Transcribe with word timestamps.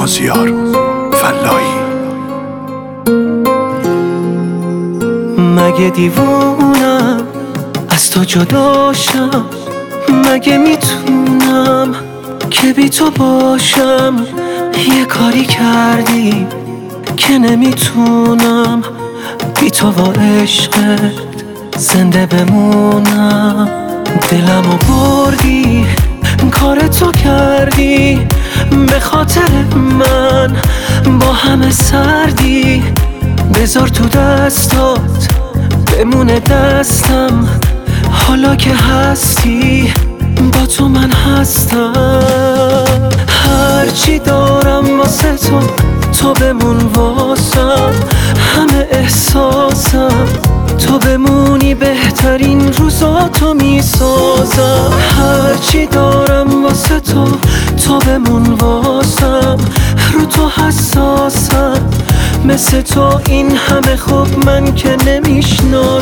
مازیار 0.00 0.54
فلایی 1.12 1.74
مگه 5.38 5.90
دیوونم؟ 5.90 7.20
از 7.88 8.10
تو 8.10 8.24
جداشم 8.24 9.44
مگه 10.08 10.58
می‌تونم 10.58 11.94
که 12.50 12.72
بی 12.72 12.88
تو 12.88 13.10
باشم؟ 13.10 14.26
یه 14.96 15.04
کاری 15.04 15.44
کردی 15.44 16.46
که 17.16 17.38
نمی‌تونم. 17.38 18.82
بی 19.60 19.70
تو 19.70 19.90
و 19.90 20.12
عشقت 20.12 21.12
زنده 21.76 22.26
بمونم. 22.26 23.68
دلمو 24.30 24.76
بردی 24.88 25.86
کار 26.50 26.78
تو 26.78 27.12
کردی. 27.12 28.26
به 28.70 29.00
خاطر 29.00 29.50
من 29.74 30.56
با 31.18 31.32
همه 31.32 31.70
سردی 31.70 32.82
بذار 33.54 33.88
تو 33.88 34.08
دستات 34.08 35.28
بمونه 35.92 36.40
دستم. 36.40 37.48
حالا 38.10 38.56
که 38.56 38.70
هستی 38.74 39.92
با 40.52 40.66
تو 40.66 40.88
من 40.88 41.10
هستم. 41.10 41.92
هرچی 43.28 44.18
دارم 44.18 44.98
واسه 45.00 45.36
تو 45.36 45.60
تو 46.18 46.32
بمون 46.32 46.76
واسم. 46.76 47.90
همه 48.56 48.86
احساسم 48.90 50.26
تو 50.86 50.98
بمونی 50.98 51.74
بهترین 51.74 52.70
می‌سازم. 53.54 54.92
هرچی 55.18 55.86
دارم 55.86 56.64
واسه 56.64 57.00
تو 57.00 57.24
تو 57.86 57.98
بمون 57.98 58.52
واسم. 58.52 59.56
رو 60.12 60.26
تو 60.26 60.48
حساسم. 60.48 61.88
مثل 62.44 62.80
تو 62.80 63.20
این 63.26 63.56
همه 63.56 63.96
خوب 63.96 64.46
من 64.46 64.74
که 64.74 64.96
نمی‌شناسم. 65.06 65.99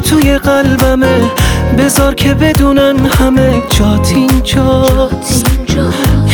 تو 0.00 0.06
توی 0.06 0.38
قلبمه. 0.38 1.30
بذار 1.78 2.14
که 2.14 2.34
بدونن 2.34 3.06
همه 3.06 3.62
جات 3.70 4.12
اینجاست 4.14 5.46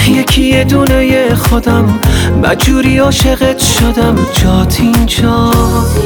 یکی 0.09 0.43
یه 0.43 0.65
دونه 0.65 1.35
خودم. 1.35 1.99
بجوری 2.43 2.99
عاشقت 2.99 3.59
شدم 3.59 4.19
جات 4.43 4.81
اینجاست 4.81 5.97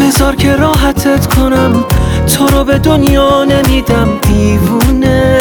بذار 0.00 0.36
که 0.36 0.56
راحتت 0.56 1.34
کنم. 1.34 1.84
تو 2.26 2.46
رو 2.46 2.64
به 2.64 2.78
دنیا 2.78 3.44
نمیدم 3.44 4.08
دیوونه. 4.22 5.38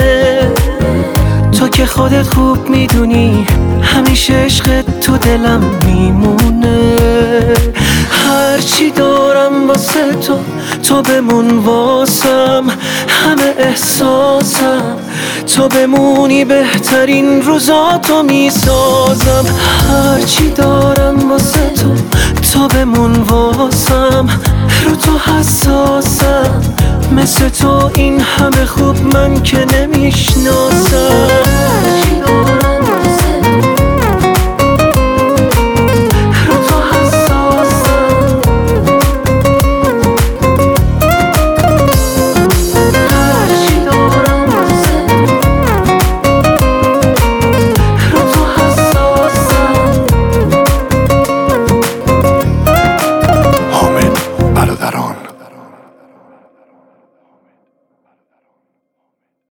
تو 1.60 1.68
که 1.68 1.86
خودت 1.86 2.34
خوب 2.34 2.70
می‌دونی 2.70 3.46
همیشه 3.82 4.34
عشقت 4.34 5.00
تو 5.00 5.18
دلم 5.18 5.62
میمونه. 5.86 6.96
هرچی 8.10 8.92
دارم 8.92 9.13
واسه 9.84 10.14
تو 10.14 10.40
تو 10.84 11.02
بمون 11.02 11.58
واسم 11.58 12.64
همه 13.08 13.54
احساسم. 13.58 14.98
تو 15.56 15.68
بمونی 15.68 16.46
بهترین 16.46 17.42
روزاتو 17.42 18.24
می‌سازم. 18.24 19.46
هرچی 19.90 20.50
دارم 20.50 21.32
واسه 21.32 21.70
تو 21.70 21.96
تو 22.54 22.68
بمون 22.68 23.14
واسم. 23.14 24.28
رو 24.86 24.96
تو 24.96 25.12
حساسم 25.18 26.62
مثل 27.12 27.50
تو 27.50 27.92
این 27.96 28.20
همه 28.20 28.66
خوب 28.66 29.16
من 29.16 29.44
که 29.44 29.66
نمی‌شناسم. 29.74 31.28